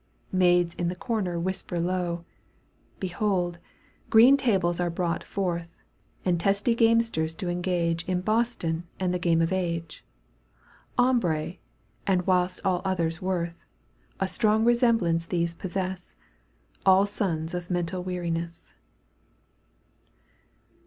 Maids 0.33 0.73
in 0.73 0.87
the 0.87 0.95
comer 0.95 1.39
whisper 1.39 1.79
low; 1.79 2.25
Behold! 2.99 3.59
green 4.09 4.35
tables 4.35 4.79
are 4.79 4.89
brought 4.89 5.23
forth, 5.23 5.67
And 6.25 6.39
testy 6.39 6.73
gamesters 6.75 7.35
do 7.35 7.49
engage 7.49 8.03
In 8.05 8.21
boston 8.21 8.87
and 8.99 9.13
the 9.13 9.19
game 9.19 9.43
of 9.43 9.53
age, 9.53 10.03
Ombre, 10.97 11.57
and 12.07 12.25
whist 12.25 12.61
all 12.65 12.81
others 12.83 13.21
worth: 13.21 13.53
A 14.19 14.27
strong 14.27 14.65
resemblance 14.65 15.27
these 15.27 15.53
possess— 15.53 16.15
All 16.83 17.05
sons 17.05 17.53
of 17.53 17.69
mental 17.69 18.03
weariness. 18.03 18.73